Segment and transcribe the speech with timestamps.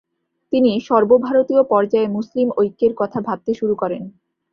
[0.53, 4.03] তিনি সর্বভারতীয় পর্যায়ে মুসলিম ঐক্যের কথা ভাবতে শুরু করেন।